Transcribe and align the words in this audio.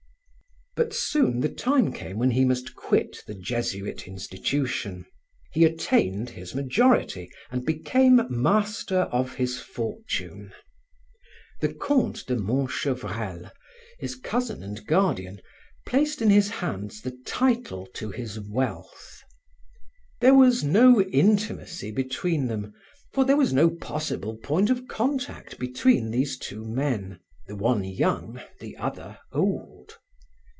But 0.73 0.93
soon 0.93 1.41
the 1.41 1.49
time 1.49 1.91
came 1.91 2.17
when 2.17 2.31
he 2.31 2.45
must 2.45 2.77
quit 2.77 3.23
the 3.27 3.33
Jesuit 3.35 4.07
institution. 4.07 5.05
He 5.51 5.65
attained 5.65 6.29
his 6.29 6.55
majority 6.55 7.29
and 7.51 7.65
became 7.65 8.25
master 8.29 8.99
of 9.11 9.35
his 9.35 9.59
fortune. 9.59 10.53
The 11.59 11.73
Comte 11.73 12.25
de 12.25 12.37
Montchevrel, 12.37 13.51
his 13.99 14.15
cousin 14.15 14.63
and 14.63 14.87
guardian, 14.87 15.41
placed 15.85 16.21
in 16.21 16.29
his 16.29 16.49
hands 16.49 17.01
the 17.01 17.17
title 17.27 17.85
to 17.95 18.09
his 18.09 18.39
wealth. 18.39 19.21
There 20.21 20.33
was 20.33 20.63
no 20.63 21.01
intimacy 21.01 21.91
between 21.91 22.47
them, 22.47 22.73
for 23.11 23.25
there 23.25 23.37
was 23.37 23.51
no 23.51 23.69
possible 23.71 24.37
point 24.37 24.69
of 24.69 24.87
contact 24.87 25.59
between 25.59 26.11
these 26.11 26.37
two 26.37 26.63
men, 26.63 27.19
the 27.45 27.57
one 27.57 27.83
young, 27.83 28.39
the 28.61 28.77
other 28.77 29.17
old. 29.33 29.97